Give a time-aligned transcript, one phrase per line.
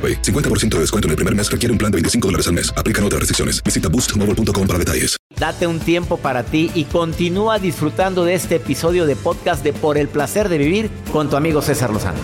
[0.00, 0.22] AroPay.
[0.22, 2.72] 50% de descuento en el primer mes requiere un plan de 25 dólares al mes.
[2.74, 3.62] Aplican otras restricciones.
[3.62, 5.16] Visita boostmobile.com para detalles.
[5.38, 9.98] Date un tiempo para ti y continúa disfrutando de este episodio de podcast de Por
[9.98, 12.18] el placer de vivir con tu amigo César Lozano.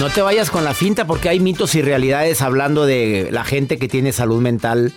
[0.00, 3.78] No te vayas con la finta porque hay mitos y realidades hablando de la gente
[3.78, 4.94] que tiene salud mental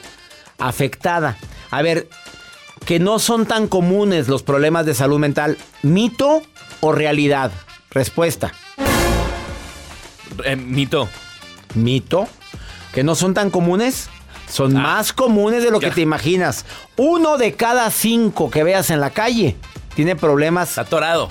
[0.57, 1.35] afectada.
[1.71, 2.07] A ver,
[2.85, 5.57] que no son tan comunes los problemas de salud mental.
[5.81, 6.41] ¿Mito
[6.81, 7.51] o realidad?
[7.91, 8.51] Respuesta.
[10.45, 11.07] Eh, mito.
[11.75, 12.27] ¿Mito?
[12.93, 14.09] ¿Que no son tan comunes?
[14.49, 14.81] Son Ah.
[14.81, 16.65] más comunes de lo que te imaginas.
[16.97, 19.55] Uno de cada cinco que veas en la calle
[19.95, 21.29] tiene problemas atorado.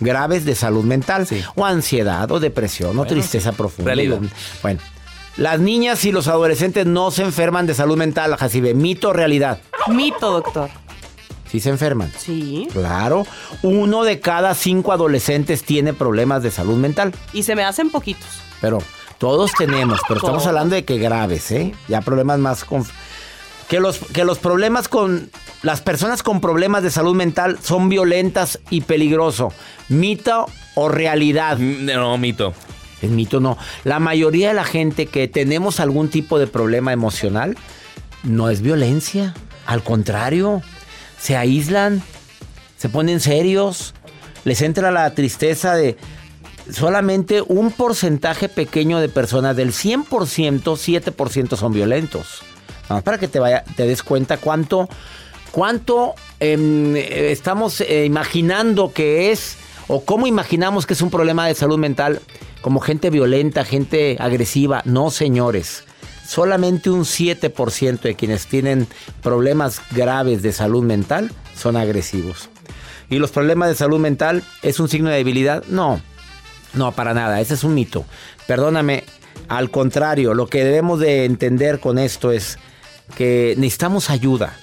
[0.00, 1.24] graves de salud mental.
[1.26, 1.42] Sí.
[1.54, 3.94] O ansiedad, o depresión, o tristeza profunda.
[3.94, 4.18] realidad.
[4.60, 4.80] Bueno,
[5.36, 8.74] las niñas y los adolescentes no se enferman de salud mental, Jacibe.
[8.74, 9.60] ¿Mito o realidad?
[9.88, 10.68] Mito, doctor.
[11.54, 12.10] Sí se enferman.
[12.18, 12.66] Sí.
[12.72, 13.24] Claro,
[13.62, 17.14] uno de cada cinco adolescentes tiene problemas de salud mental.
[17.32, 18.26] Y se me hacen poquitos.
[18.60, 18.82] Pero
[19.18, 21.72] todos tenemos, pero estamos hablando de que graves, ¿eh?
[21.86, 22.84] Ya problemas más con...
[23.68, 25.30] Que los, que los problemas con...
[25.62, 29.52] Las personas con problemas de salud mental son violentas y peligroso.
[29.88, 31.56] ¿Mito o realidad?
[31.58, 32.52] Mm, No, mito.
[33.00, 33.56] El mito no.
[33.84, 37.56] La mayoría de la gente que tenemos algún tipo de problema emocional
[38.24, 39.34] no es violencia.
[39.66, 40.60] Al contrario,
[41.24, 42.02] se aíslan,
[42.76, 43.94] se ponen serios,
[44.44, 45.96] les entra la tristeza de
[46.70, 52.42] solamente un porcentaje pequeño de personas, del 100%, 7% son violentos.
[52.82, 54.86] Nada más para que te, vaya, te des cuenta cuánto,
[55.50, 59.56] cuánto em, estamos eh, imaginando que es,
[59.88, 62.20] o cómo imaginamos que es un problema de salud mental,
[62.60, 64.82] como gente violenta, gente agresiva.
[64.84, 65.84] No, señores.
[66.26, 68.86] Solamente un 7% de quienes tienen
[69.22, 72.48] problemas graves de salud mental son agresivos.
[73.10, 75.64] ¿Y los problemas de salud mental es un signo de debilidad?
[75.68, 76.00] No,
[76.72, 78.04] no, para nada, ese es un mito.
[78.46, 79.04] Perdóname,
[79.48, 82.58] al contrario, lo que debemos de entender con esto es
[83.16, 84.56] que necesitamos ayuda.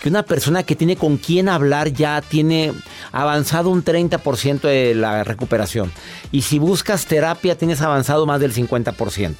[0.00, 2.72] Que una persona que tiene con quién hablar ya tiene
[3.10, 5.90] avanzado un 30% de la recuperación.
[6.30, 9.34] Y si buscas terapia tienes avanzado más del 50%.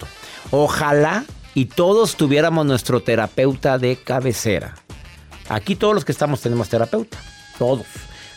[0.50, 1.24] Ojalá
[1.58, 4.76] y todos tuviéramos nuestro terapeuta de cabecera.
[5.48, 7.19] Aquí todos los que estamos tenemos terapeuta.
[7.58, 7.84] Todos.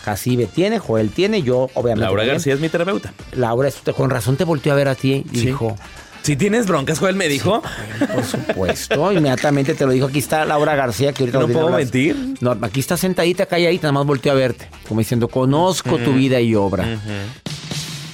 [0.03, 2.05] Jacibe tiene, Joel tiene, yo obviamente.
[2.05, 2.35] Laura también.
[2.37, 3.13] García es mi terapeuta.
[3.33, 5.45] Laura, con razón te volteó a ver a ti y Sí.
[5.45, 5.75] dijo,
[6.23, 7.61] Si tienes broncas, Joel me dijo.
[8.11, 10.07] por supuesto, inmediatamente te lo dijo.
[10.07, 12.35] Aquí está Laura García, que ahorita No puedo mentir.
[12.41, 14.67] No, aquí está sentadita, calladita, nada más volteó a verte.
[14.87, 16.99] Como diciendo, conozco tu vida y obra.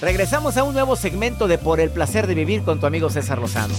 [0.02, 3.40] Regresamos a un nuevo segmento de Por el placer de vivir con tu amigo César
[3.40, 3.74] Lozano.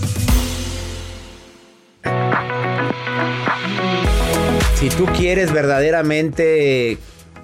[4.78, 6.98] Si tú quieres verdaderamente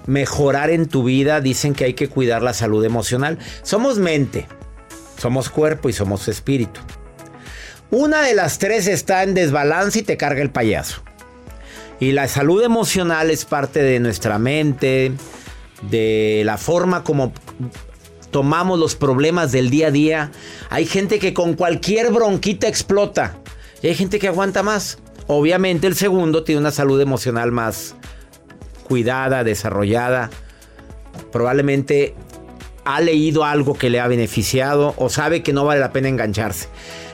[0.05, 3.39] mejorar en tu vida, dicen que hay que cuidar la salud emocional.
[3.61, 4.47] Somos mente,
[5.17, 6.79] somos cuerpo y somos espíritu.
[7.91, 11.03] Una de las tres está en desbalance y te carga el payaso.
[11.99, 15.11] Y la salud emocional es parte de nuestra mente,
[15.89, 17.33] de la forma como
[18.31, 20.31] tomamos los problemas del día a día.
[20.69, 23.35] Hay gente que con cualquier bronquita explota.
[23.81, 24.99] Y hay gente que aguanta más.
[25.27, 27.95] Obviamente el segundo tiene una salud emocional más
[28.83, 30.29] cuidada, desarrollada.
[31.31, 32.15] Probablemente
[32.85, 36.69] ha leído algo que le ha beneficiado o sabe que no vale la pena engancharse.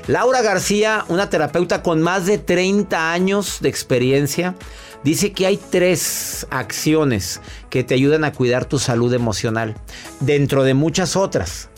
[0.07, 4.55] Laura García, una terapeuta con más de 30 años de experiencia,
[5.03, 9.75] dice que hay tres acciones que te ayudan a cuidar tu salud emocional,
[10.19, 11.70] dentro de muchas otras.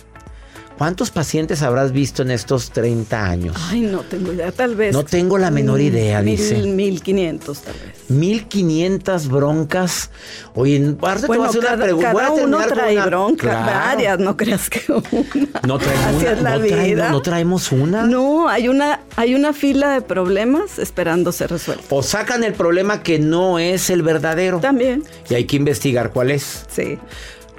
[0.83, 3.56] ¿Cuántos pacientes habrás visto en estos 30 años?
[3.69, 4.91] Ay, no tengo idea, tal vez.
[4.91, 6.57] No tengo la menor mm, idea, mil, dice.
[6.57, 8.09] 1500 tal vez.
[8.09, 10.09] 1500 broncas.
[10.56, 12.12] Oye, ahorita te voy a Bueno, hacer una pregunta.
[12.13, 13.65] Cada uno trae una- bronca, Claro.
[13.65, 15.62] varias, no creas que una.
[15.65, 16.41] No traemos una.
[16.41, 16.75] la no, vida.
[16.75, 18.06] traemos, no traemos una.
[18.06, 21.88] No, hay una, hay una fila de problemas esperando ser resueltos.
[21.91, 24.59] O sacan el problema que no es el verdadero.
[24.59, 26.65] También, Y hay que investigar cuál es.
[26.69, 27.00] sí.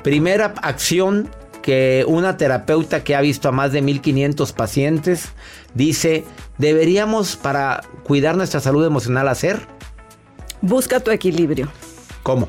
[0.03, 1.31] Primera acción
[1.65, 5.31] que una terapeuta que ha visto a más de 1500 pacientes
[5.73, 6.23] dice,
[6.59, 9.61] deberíamos para cuidar nuestra salud emocional hacer.
[10.61, 11.71] Busca tu equilibrio.
[12.23, 12.49] ¿Cómo?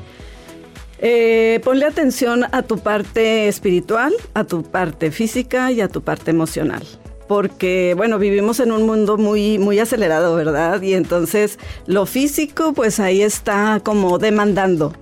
[0.98, 6.30] Eh, ponle atención a tu parte espiritual, a tu parte física y a tu parte
[6.30, 6.82] emocional.
[7.26, 10.82] Porque, bueno, vivimos en un mundo muy, muy acelerado, ¿verdad?
[10.82, 14.92] Y entonces lo físico, pues ahí está como demandando.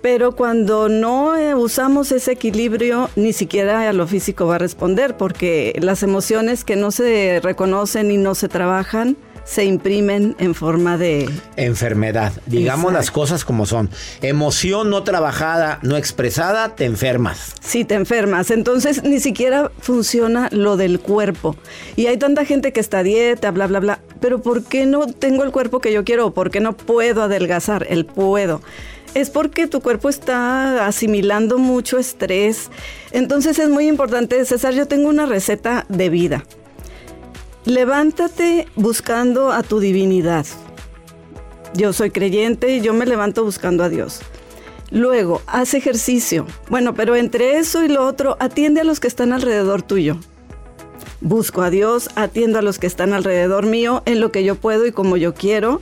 [0.00, 5.16] Pero cuando no eh, usamos ese equilibrio, ni siquiera a lo físico va a responder,
[5.16, 9.16] porque las emociones que no se reconocen y no se trabajan,
[9.48, 12.32] se imprimen en forma de, Enfermedad.
[12.44, 12.98] Digamos Exacto.
[12.98, 13.88] las cosas como son.
[14.20, 17.54] Emoción no trabajada, no expresada, te enfermas.
[17.60, 18.50] Sí, te enfermas.
[18.50, 21.56] Entonces ni siquiera funciona lo del cuerpo.
[21.96, 24.00] Y hay tanta gente que está a dieta, bla, bla, bla.
[24.20, 26.32] Pero ¿por qué no tengo el cuerpo que yo quiero?
[26.32, 27.86] ¿Por qué no puedo adelgazar?
[27.88, 28.60] El puedo.
[29.14, 32.70] Es porque tu cuerpo está asimilando mucho estrés.
[33.10, 36.44] Entonces es muy importante, César, yo tengo una receta de vida.
[37.64, 40.46] Levántate buscando a tu divinidad.
[41.74, 44.20] Yo soy creyente y yo me levanto buscando a Dios.
[44.90, 46.46] Luego, haz ejercicio.
[46.70, 50.18] Bueno, pero entre eso y lo otro, atiende a los que están alrededor tuyo.
[51.20, 54.86] Busco a Dios, atiendo a los que están alrededor mío en lo que yo puedo
[54.86, 55.80] y como yo quiero.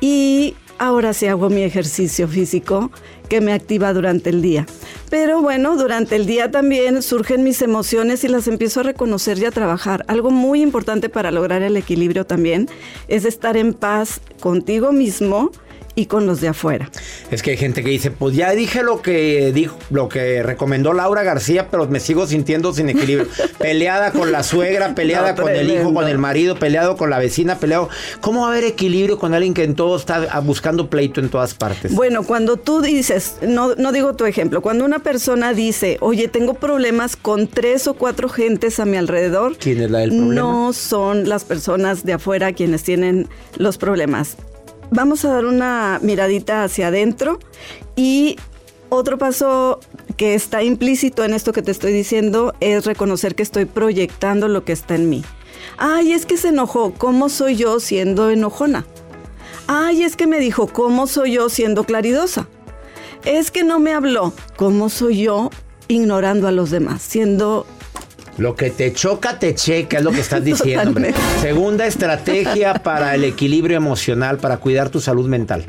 [0.00, 2.90] Y ahora sí hago mi ejercicio físico
[3.28, 4.66] que me activa durante el día.
[5.10, 9.44] Pero bueno, durante el día también surgen mis emociones y las empiezo a reconocer y
[9.44, 10.04] a trabajar.
[10.08, 12.68] Algo muy importante para lograr el equilibrio también
[13.08, 15.50] es estar en paz contigo mismo
[15.98, 16.88] y con los de afuera.
[17.32, 20.92] Es que hay gente que dice, pues ya dije lo que dijo, lo que recomendó
[20.92, 23.26] Laura García, pero me sigo sintiendo sin equilibrio.
[23.58, 27.18] peleada con la suegra, peleada No, con el hijo, con el marido, peleado con la
[27.18, 27.88] vecina, peleado.
[28.20, 31.30] ¿Cómo va a haber equilibrio con alguien que en todo está ah, buscando pleito en
[31.30, 31.92] todas partes?
[31.92, 36.54] Bueno, cuando tú dices, no, no digo tu ejemplo, cuando una persona dice, oye, tengo
[36.54, 40.34] problemas con tres o cuatro gentes a mi alrededor, ¿Quién es la del problema?
[40.34, 44.36] no son las personas de afuera quienes tienen los problemas.
[44.90, 47.38] Vamos a dar una miradita hacia adentro
[47.94, 48.36] y
[48.88, 49.80] otro paso
[50.16, 54.64] que está implícito en esto que te estoy diciendo es reconocer que estoy proyectando lo
[54.64, 55.24] que está en mí.
[55.76, 56.94] Ay, es que se enojó.
[56.94, 58.86] ¿Cómo soy yo siendo enojona?
[59.66, 62.48] Ay, es que me dijo, ¿cómo soy yo siendo claridosa?
[63.24, 64.32] Es que no me habló.
[64.56, 65.50] ¿Cómo soy yo
[65.86, 67.02] ignorando a los demás?
[67.02, 67.66] Siendo
[68.38, 70.88] Lo que te choca, te checa, es lo que estás diciendo.
[70.88, 71.12] hombre.
[71.40, 75.66] Segunda estrategia para el equilibrio emocional, para cuidar tu salud mental.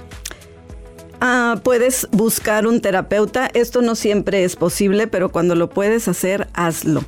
[1.19, 3.50] Ah, puedes buscar un terapeuta.
[3.54, 7.04] Esto no siempre es posible, pero cuando lo puedes hacer, hazlo.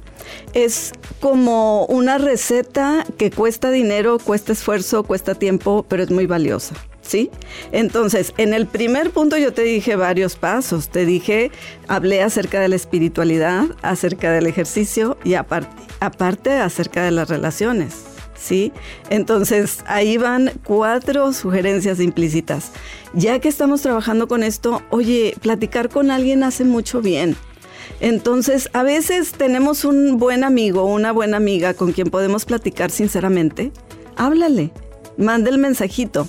[0.53, 6.75] Es como una receta que cuesta dinero, cuesta esfuerzo, cuesta tiempo, pero es muy valiosa.
[7.01, 7.31] ¿Sí?
[7.71, 10.89] Entonces, en el primer punto yo te dije varios pasos.
[10.89, 11.51] Te dije,
[11.87, 18.11] hablé acerca de la espiritualidad, acerca del ejercicio y aparte, aparte acerca de las relaciones.
[18.41, 18.71] ¿sí?
[19.09, 22.71] Entonces, ahí van cuatro sugerencias implícitas.
[23.13, 27.35] Ya que estamos trabajando con esto, oye, platicar con alguien hace mucho bien.
[27.99, 33.71] Entonces, a veces tenemos un buen amigo una buena amiga con quien podemos platicar sinceramente.
[34.15, 34.71] Háblale,
[35.17, 36.27] manda el mensajito.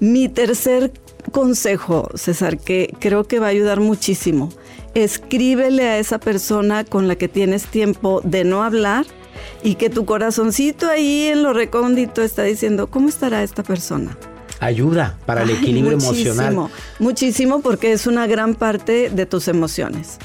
[0.00, 0.92] Mi tercer
[1.32, 4.50] consejo, César, que creo que va a ayudar muchísimo,
[4.94, 9.06] escríbele a esa persona con la que tienes tiempo de no hablar
[9.62, 14.16] y que tu corazoncito ahí en lo recóndito está diciendo, ¿cómo estará esta persona?
[14.60, 16.70] Ayuda para el Ay, equilibrio muchísimo, emocional.
[16.98, 20.18] Muchísimo porque es una gran parte de tus emociones.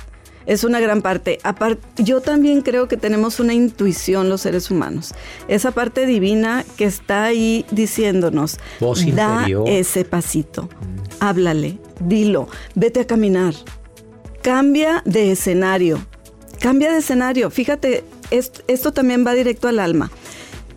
[0.45, 1.39] Es una gran parte.
[1.43, 5.13] Apar- yo también creo que tenemos una intuición los seres humanos.
[5.47, 9.67] Esa parte divina que está ahí diciéndonos, Voz da interior.
[9.69, 10.69] ese pasito,
[11.19, 13.53] háblale, dilo, vete a caminar,
[14.41, 16.05] cambia de escenario,
[16.59, 17.49] cambia de escenario.
[17.49, 20.11] Fíjate, est- esto también va directo al alma.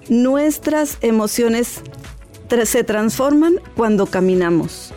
[0.08, 1.80] Nuestras emociones
[2.48, 4.92] tra- se transforman cuando caminamos,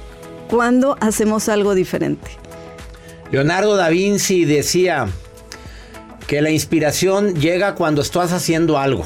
[0.50, 2.30] cuando hacemos algo diferente.
[3.32, 5.08] Leonardo da Vinci decía
[6.28, 9.06] que la inspiración llega cuando estás haciendo algo.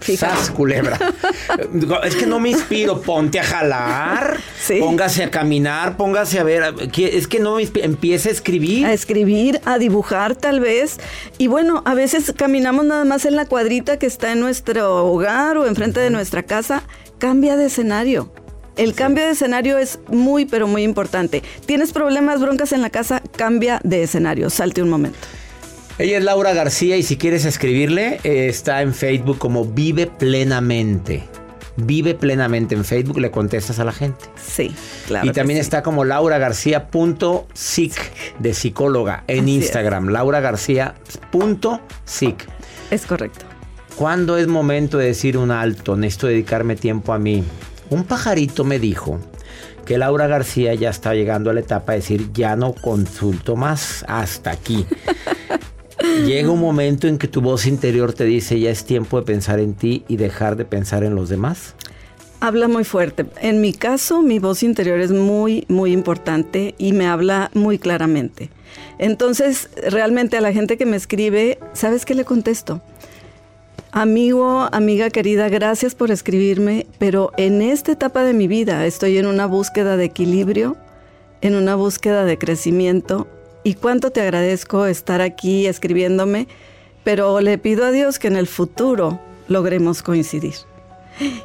[0.00, 0.98] ¡Sas, culebra!
[2.04, 3.00] es que no me inspiro.
[3.00, 4.38] Ponte a jalar.
[4.60, 4.78] Sí.
[4.78, 5.96] Póngase a caminar.
[5.96, 6.74] Póngase a ver.
[6.96, 7.86] Es que no me inspiro.
[7.86, 8.86] Empiece a escribir.
[8.86, 10.98] a escribir, a dibujar tal vez.
[11.38, 15.56] Y bueno, a veces caminamos nada más en la cuadrita que está en nuestro hogar
[15.56, 16.84] o enfrente de nuestra casa.
[17.18, 18.30] Cambia de escenario.
[18.76, 21.42] El cambio de escenario es muy, pero muy importante.
[21.64, 23.22] ¿Tienes problemas, broncas en la casa?
[23.36, 24.50] Cambia de escenario.
[24.50, 25.18] Salte un momento.
[25.98, 31.24] Ella es Laura García y si quieres escribirle, eh, está en Facebook como Vive Plenamente.
[31.76, 34.26] Vive Plenamente en Facebook, le contestas a la gente.
[34.36, 34.74] Sí,
[35.06, 35.26] claro.
[35.26, 35.62] y también sí.
[35.62, 37.94] está como lauragarcía.sic
[38.38, 39.62] de psicóloga en Así es.
[39.64, 40.08] Instagram.
[40.08, 42.46] lauragarcía.sic.
[42.90, 43.46] Es correcto.
[43.96, 45.96] ¿Cuándo es momento de decir un alto?
[45.96, 47.42] Necesito dedicarme tiempo a mí.
[47.90, 49.20] Un pajarito me dijo
[49.84, 54.04] que Laura García ya está llegando a la etapa de decir ya no consulto más
[54.08, 54.84] hasta aquí.
[56.26, 59.60] Llega un momento en que tu voz interior te dice ya es tiempo de pensar
[59.60, 61.74] en ti y dejar de pensar en los demás.
[62.40, 63.26] Habla muy fuerte.
[63.40, 68.50] En mi caso, mi voz interior es muy, muy importante y me habla muy claramente.
[68.98, 72.82] Entonces, realmente a la gente que me escribe, ¿sabes qué le contesto?
[73.98, 79.24] Amigo, amiga querida, gracias por escribirme, pero en esta etapa de mi vida estoy en
[79.24, 80.76] una búsqueda de equilibrio,
[81.40, 83.26] en una búsqueda de crecimiento
[83.64, 86.46] y cuánto te agradezco estar aquí escribiéndome,
[87.04, 90.56] pero le pido a Dios que en el futuro logremos coincidir.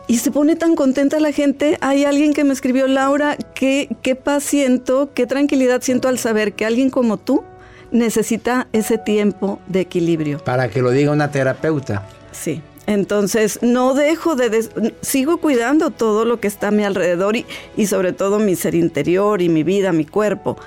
[0.08, 1.78] Y se pone tan contenta la gente.
[1.80, 6.52] Hay alguien que me escribió, Laura, qué, qué paz siento, qué tranquilidad siento al saber
[6.52, 7.46] que alguien como tú
[7.92, 10.40] necesita ese tiempo de equilibrio.
[10.40, 12.06] Para que lo diga una terapeuta.
[12.32, 12.62] Sí.
[12.88, 14.50] Entonces, no dejo de...
[14.50, 14.72] des-
[15.02, 17.46] sigo cuidando todo lo que está a mi alrededor y,
[17.78, 20.58] y sobre todo mi ser interior y mi vida, mi cuerpo.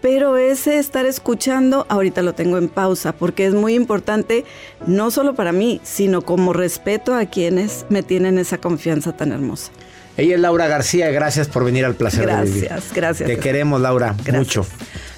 [0.00, 4.44] Pero ese estar escuchando, ahorita lo tengo en pausa, porque es muy importante,
[4.86, 9.72] no solo para mí, sino como respeto a quienes me tienen esa confianza tan hermosa.
[10.16, 12.64] Ella es Laura García, gracias por venir al placer de vivir.
[12.66, 13.28] Gracias, gracias.
[13.28, 14.36] Te queremos, Laura, Gracias.
[14.36, 14.66] mucho.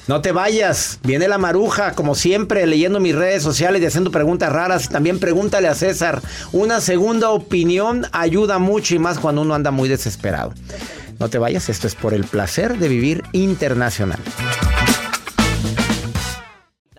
[0.08, 4.52] No te vayas, viene la maruja, como siempre, leyendo mis redes sociales y haciendo preguntas
[4.52, 4.88] raras.
[4.88, 6.22] También pregúntale a César.
[6.52, 10.54] Una segunda opinión ayuda mucho y más cuando uno anda muy desesperado.
[11.18, 14.20] No te vayas, esto es por el placer de vivir internacional.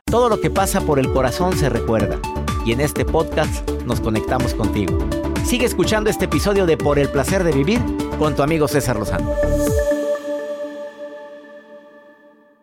[0.03, 2.19] Todo lo que pasa por el corazón se recuerda.
[2.65, 4.99] Y en este podcast nos conectamos contigo.
[5.45, 7.79] Sigue escuchando este episodio de Por el placer de vivir
[8.19, 9.33] con tu amigo César Lozano.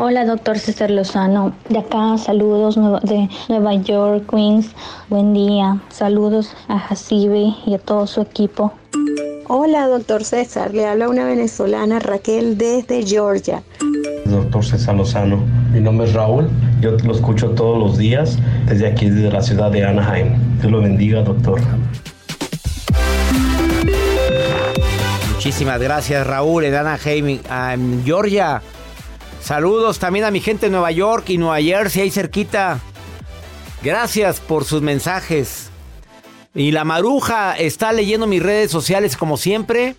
[0.00, 1.52] Hola, doctor César Lozano.
[1.68, 4.70] De acá, saludos nueva- de Nueva York, Queens.
[5.08, 5.78] Buen día.
[5.88, 8.72] Saludos a Jacibe y a todo su equipo.
[9.48, 10.72] Hola, doctor César.
[10.74, 13.62] Le habla una venezolana, Raquel, desde Georgia.
[14.26, 15.40] Doctor César Lozano,
[15.72, 16.50] mi nombre es Raúl,
[16.82, 20.34] yo lo escucho todos los días desde aquí, desde la ciudad de Anaheim.
[20.60, 21.60] Dios lo bendiga, doctor.
[25.32, 28.60] Muchísimas gracias, Raúl, en Anaheim, ah, en Georgia.
[29.48, 32.80] Saludos también a mi gente en Nueva York y Nueva Jersey, ahí cerquita.
[33.82, 35.70] Gracias por sus mensajes.
[36.54, 39.96] Y la maruja está leyendo mis redes sociales como siempre.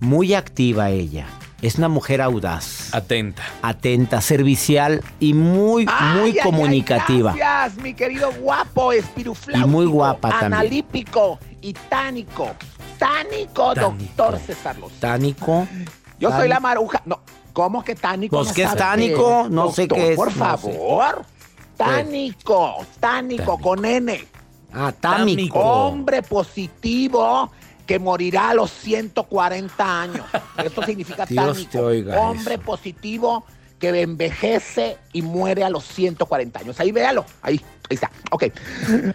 [0.00, 1.28] Muy activa ella.
[1.62, 3.44] Es una mujer audaz, Atenta.
[3.62, 5.86] atenta, servicial y muy,
[6.16, 7.34] muy comunicativa.
[7.36, 10.54] gracias, mi querido guapo, espirufláutico, Y muy guapa también.
[10.54, 12.50] analítico y tánico.
[12.98, 14.98] tánico, doctor César Lozano.
[14.98, 15.68] Tánico.
[16.18, 17.00] Yo soy la maruja.
[17.04, 17.20] No,
[17.58, 18.36] ¿cómo que tánico?
[18.36, 19.42] Pues, No ¿qué es tánico?
[19.42, 20.38] qué, No sé qué es, Por no sé.
[20.38, 21.24] favor.
[21.76, 24.24] Tánico, tánico, con N.
[24.72, 25.58] Ah, támico.
[25.58, 27.50] Hombre positivo
[27.84, 30.24] que morirá a los 140 años.
[30.62, 31.70] Esto significa Dios tánico.
[31.72, 33.44] te oiga Hombre positivo
[33.78, 36.80] que envejece y muere a los 140 años.
[36.80, 37.24] Ahí véalo.
[37.42, 38.10] Ahí, ahí está.
[38.30, 38.44] Ok.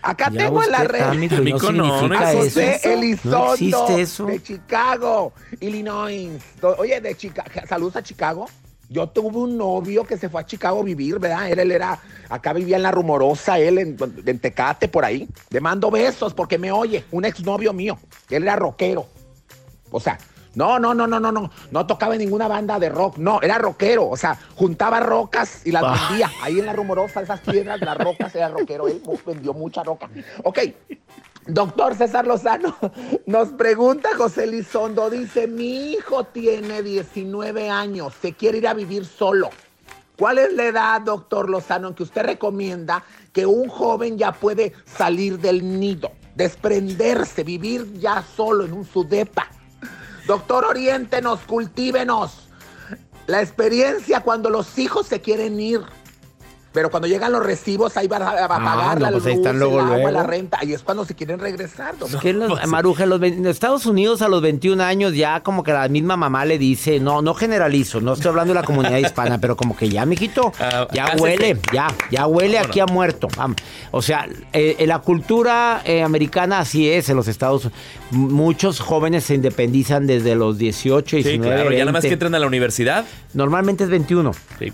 [0.02, 1.00] Acá Ya tengo en la red.
[1.00, 2.40] támico y no significa a eso.
[2.44, 4.26] José Elizondo No existe eso.
[4.26, 6.30] de Chicago, Illinois.
[6.78, 8.46] Oye, de Chicago, saludos a Chicago.
[8.90, 11.50] Yo tuve un novio que se fue a Chicago a vivir, ¿verdad?
[11.50, 15.28] Él, él era, acá vivía en La Rumorosa, él en, en Tecate, por ahí.
[15.50, 17.98] Le mando besos porque me oye, un exnovio mío.
[18.30, 19.08] Él era rockero.
[19.90, 20.20] O sea,
[20.56, 21.50] no, no, no, no, no, no.
[21.72, 23.18] No tocaba en ninguna banda de rock.
[23.18, 24.08] No, era rockero.
[24.10, 26.08] O sea, juntaba rocas y las Ah.
[26.10, 26.32] vendía.
[26.42, 28.88] Ahí en la rumorosa, esas piedras, las rocas, era rockero.
[28.88, 30.10] Él vendió mucha roca.
[30.44, 30.60] Ok.
[31.46, 32.74] Doctor César Lozano,
[33.26, 39.04] nos pregunta José Lizondo, dice, mi hijo tiene 19 años, se quiere ir a vivir
[39.06, 39.50] solo.
[40.18, 44.72] ¿Cuál es la edad, doctor Lozano, en que usted recomienda que un joven ya puede
[44.86, 49.50] salir del nido, desprenderse, vivir ya solo en un sudepa?
[50.26, 52.48] Doctor, oriéntenos, cultívenos.
[53.28, 55.82] La experiencia cuando los hijos se quieren ir.
[56.74, 59.26] Pero cuando llegan los recibos, ahí va a, a Ah, pagar no, la pues luz,
[59.28, 60.12] ahí están el luego, agua, luego.
[60.12, 60.58] la renta.
[60.60, 61.94] Ahí es cuando se quieren regresar.
[62.22, 65.42] Que en los- Maruja, en los, ve- en Estados Unidos a los 21 años ya
[65.42, 68.66] como que la misma mamá le dice, no, no generalizo, no estoy hablando de la
[68.66, 72.86] comunidad hispana, pero como que ya, mijito, Ah, ya huele, ya, ya huele aquí a
[72.88, 73.28] muerto.
[73.92, 77.80] O sea, eh, en la cultura eh, americana así es en los Estados Unidos.
[78.12, 82.08] Muchos jóvenes se independizan desde los 18, Sí, 19, claro, ya nada más 20.
[82.10, 83.06] que entran a la universidad.
[83.34, 84.32] Normalmente es 21.
[84.60, 84.72] Sí.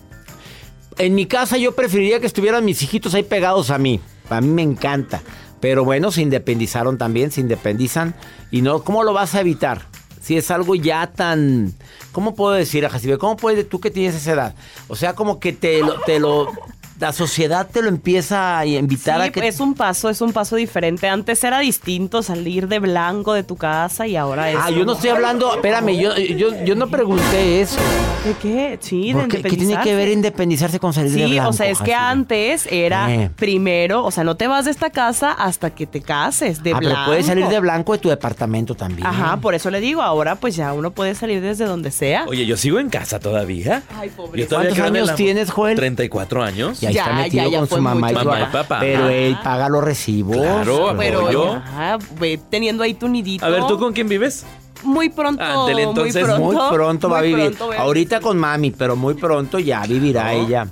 [1.00, 4.02] En mi casa yo preferiría que estuvieran mis hijitos ahí pegados a mí.
[4.30, 5.22] A mí me encanta.
[5.62, 8.16] Pero bueno, se independizaron también, se independizan.
[8.52, 9.84] Y no, ¿cómo lo vas a evitar?
[10.22, 11.74] Si es algo ya tan...
[12.12, 13.18] ¿Cómo puedo decir, Jacibe?
[13.18, 14.56] ¿Cómo puedes, tú que tienes esa edad?
[14.90, 16.02] O sea, como que te lo...
[16.02, 16.52] Te lo
[17.00, 19.48] la sociedad te lo empieza a invitar Sí, a que...
[19.48, 21.08] es un paso, es un paso diferente.
[21.08, 24.58] Antes era distinto salir de blanco de tu casa y ahora es.
[24.62, 25.54] Ah, yo no estoy hablando...
[25.56, 27.80] Espérame, yo, yo, yo no pregunté eso.
[28.26, 28.78] ¿De qué?
[28.82, 31.50] Sí, de ¿Por qué, ¿Qué tiene que ver independizarse con salir de Sí, blanco?
[31.50, 32.10] o sea, es que Jacibe?
[32.12, 33.32] antes era Eh.
[33.36, 36.80] primero, o sea, no te vas de esta casa hasta que te cases, de Ah,
[36.80, 36.96] blanco.
[36.96, 39.08] pero puedes salir de blanco de tu departamento también.
[39.08, 42.26] Ajá, por eso le digo, ahora pues ya uno puede salir desde donde sea.
[42.28, 43.84] Oye, yo sigo en casa todavía.
[43.98, 44.42] Ay, pobre.
[44.42, 45.76] Yo ¿Cuántos años tienes, Joel?
[45.78, 46.82] 34 años.
[46.90, 48.78] Ahí está Ya, metido ya, ya con su mamá y, Mamá y papá.
[48.80, 50.38] Pero él paga los recibos.
[50.38, 51.56] Claro, pero yo.
[51.56, 53.46] ya, ve teniendo ahí tu nidito.
[53.46, 54.46] A ver, ¿tú con quién vives?
[54.84, 55.44] Muy pronto.
[55.44, 56.24] Ándele, entonces, muy
[56.56, 56.70] pronto.
[56.70, 57.46] Muy pronto va a vivir.
[57.48, 60.68] pronto voy a Ahorita con mami, pero muy pronto ya vivirá ella.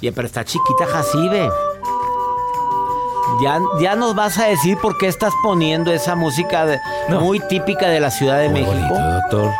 [0.00, 1.48] Y, pero está chiquita Jacibe.
[3.42, 6.78] Ya, ya nos vas a decir por qué estás poniendo esa música de-
[7.08, 7.20] No.
[7.20, 8.76] muy típica de la Ciudad de Muy México.
[8.94, 9.50] bonito, doctor.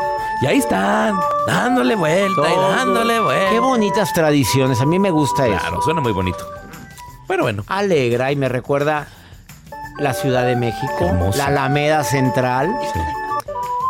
[0.43, 3.51] Y ahí están, dándole vuelta y dándole vuelta.
[3.51, 4.81] Qué bonitas tradiciones.
[4.81, 5.59] A mí me gusta eso.
[5.59, 6.39] Claro, suena muy bonito.
[7.29, 7.63] Pero bueno.
[7.69, 9.07] Alegra y me recuerda
[9.99, 12.75] la Ciudad de México, la Alameda Central.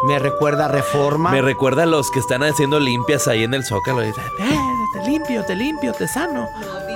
[0.07, 1.31] Me recuerda Reforma.
[1.31, 4.03] Me recuerda a los que están haciendo limpias ahí en el Zócalo.
[4.03, 4.59] Y dicen, "Eh,
[4.95, 6.49] te limpio, te limpio, te sano.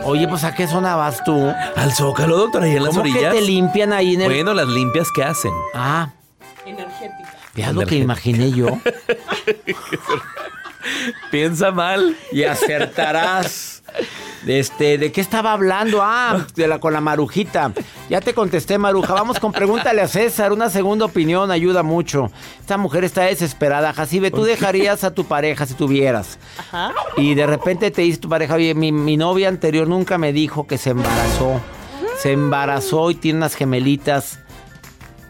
[0.04, 1.52] Oye, pues ¿a qué zona vas tú?
[1.76, 3.34] Al Zócalo, doctor, ahí en las ¿Cómo que orillas.
[3.34, 4.28] te limpian ahí en el...?
[4.28, 5.52] Bueno, las limpias que hacen.
[5.74, 6.08] Ah,
[6.66, 7.30] Energética.
[7.54, 8.66] Ya lo que imaginé yo.
[11.30, 12.16] Piensa mal.
[12.32, 13.82] y acertarás.
[14.46, 16.00] Este, ¿de qué estaba hablando?
[16.02, 17.72] Ah, de la con la marujita.
[18.10, 19.14] Ya te contesté, Maruja.
[19.14, 20.52] Vamos con pregúntale a César.
[20.52, 22.30] Una segunda opinión ayuda mucho.
[22.60, 23.92] Esta mujer está desesperada.
[23.92, 26.38] Jacibe, ¿tú dejarías a tu pareja si tuvieras?
[26.58, 26.92] Ajá.
[27.16, 30.66] Y de repente te dice tu pareja, oye, mi, mi novia anterior nunca me dijo
[30.66, 31.60] que se embarazó.
[32.18, 34.40] Se embarazó y tiene unas gemelitas.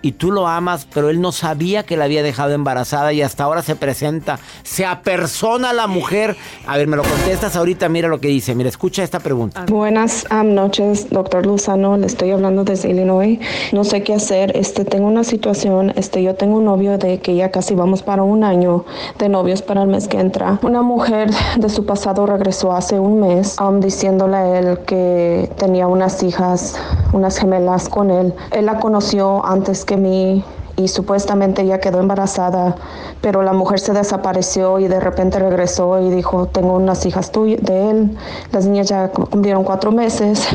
[0.04, 3.44] Y tú lo amas, pero él no sabía que la había dejado embarazada y hasta
[3.44, 4.38] ahora se presenta.
[4.62, 6.36] Se apersona la mujer.
[6.66, 8.54] A ver, me lo contestas ahorita, mira lo que dice.
[8.54, 9.64] Mira, escucha esta pregunta.
[9.66, 11.96] Buenas am, noches, doctor Luzano.
[11.96, 13.38] Le estoy hablando desde Illinois.
[13.72, 14.54] No sé qué hacer.
[14.54, 15.94] Este, tengo una situación.
[15.96, 18.84] Este, yo tengo un novio de que ya casi vamos para un año
[19.18, 20.58] de novios para el mes que entra.
[20.60, 26.22] Una mujer de su pasado regresó hace un mes diciéndole a él que tenía unas
[26.22, 26.76] hijas,
[27.14, 28.34] unas gemelas con él.
[28.50, 30.44] Él la conoció antes que mí
[30.76, 32.74] y supuestamente ella quedó embarazada,
[33.20, 37.62] pero la mujer se desapareció y de repente regresó y dijo, tengo unas hijas tuyas
[37.62, 38.18] de él,
[38.50, 40.48] las niñas ya cumplieron cuatro meses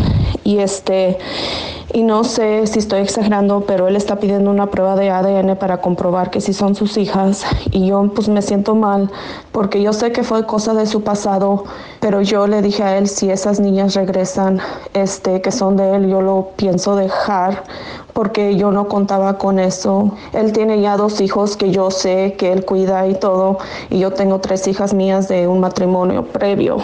[0.43, 1.17] y este
[1.91, 5.81] y no sé si estoy exagerando, pero él está pidiendo una prueba de ADN para
[5.81, 9.09] comprobar que sí son sus hijas y yo pues me siento mal
[9.51, 11.63] porque yo sé que fue cosa de su pasado,
[11.99, 14.59] pero yo le dije a él si esas niñas regresan,
[14.93, 17.63] este que son de él, yo lo pienso dejar
[18.13, 20.11] porque yo no contaba con eso.
[20.33, 24.11] Él tiene ya dos hijos que yo sé que él cuida y todo, y yo
[24.11, 26.77] tengo tres hijas mías de un matrimonio previo.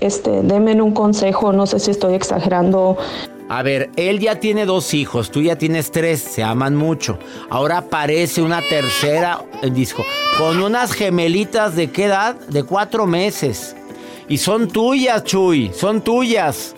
[0.00, 2.91] Este, denme un consejo, no sé si estoy exagerando.
[3.48, 7.18] A ver, él ya tiene dos hijos, tú ya tienes tres, se aman mucho.
[7.50, 10.04] Ahora aparece una tercera disco
[10.38, 12.36] con unas gemelitas de qué edad?
[12.48, 13.76] De cuatro meses.
[14.28, 16.74] Y son tuyas, Chuy, son tuyas.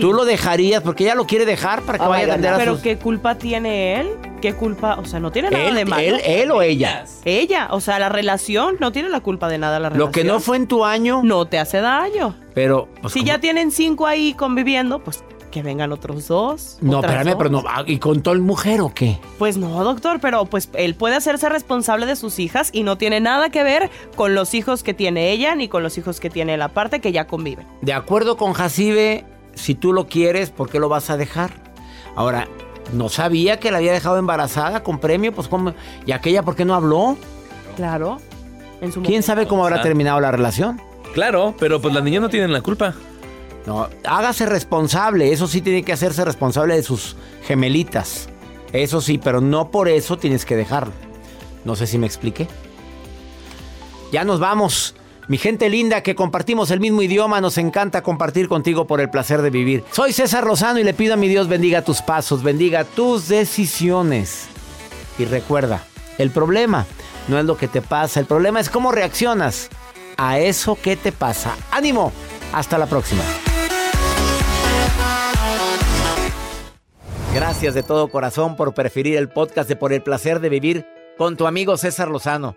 [0.00, 2.56] Tú lo dejarías porque ella lo quiere dejar para que Oh vaya a atender a
[2.58, 2.82] Pero sus...
[2.82, 4.08] ¿qué culpa tiene él?
[4.40, 4.96] ¿Qué culpa?
[5.00, 6.02] O sea, no tiene nada Él- de malo.
[6.02, 7.04] él- él o ella.
[7.24, 7.68] Ella.
[7.72, 10.08] O sea, la relación no tiene la culpa de nada la relación.
[10.08, 11.22] Lo que no fue en tu año.
[11.24, 12.34] No te hace daño.
[12.54, 12.88] Pero.
[13.00, 13.28] pues, si ¿cómo?
[13.28, 16.76] ya tienen cinco ahí conviviendo, pues que vengan otros dos.
[16.82, 17.34] No, espérame, dos.
[17.38, 17.62] pero no.
[17.66, 19.18] ah, ¿Y con todo el mujer o qué?
[19.38, 23.18] Pues no, doctor, pero pues él puede hacerse responsable de sus hijas y no tiene
[23.20, 26.56] nada que ver con los hijos que tiene ella ni con los hijos que tiene
[26.58, 27.66] la parte que ya conviven.
[27.80, 31.50] De acuerdo con Jacibe, si tú lo quieres, ¿por qué lo vas a dejar?
[32.16, 32.48] Ahora,
[32.92, 35.74] no sabía que la había dejado embarazada con premio, pues ¿cómo?
[36.06, 37.16] ¿Y aquella por qué no habló?
[37.76, 38.18] Claro.
[38.80, 40.80] En su ¿Quién sabe cómo habrá terminado la relación?
[41.12, 42.94] Claro, pero pues las niñas no tienen la culpa.
[43.66, 48.28] No, hágase responsable, eso sí tiene que hacerse responsable de sus gemelitas.
[48.72, 50.92] Eso sí, pero no por eso tienes que dejarlo.
[51.64, 52.46] No sé si me expliqué.
[54.12, 54.94] Ya nos vamos.
[55.28, 59.42] Mi gente linda que compartimos el mismo idioma, nos encanta compartir contigo por el placer
[59.42, 59.84] de vivir.
[59.92, 64.48] Soy César Lozano y le pido a mi Dios bendiga tus pasos, bendiga tus decisiones.
[65.18, 65.84] Y recuerda,
[66.16, 66.86] el problema
[67.28, 69.68] no es lo que te pasa, el problema es cómo reaccionas
[70.16, 71.54] a eso que te pasa.
[71.72, 72.10] ánimo,
[72.54, 73.22] hasta la próxima.
[77.34, 80.86] Gracias de todo corazón por preferir el podcast de Por el placer de vivir
[81.18, 82.56] con tu amigo César Lozano.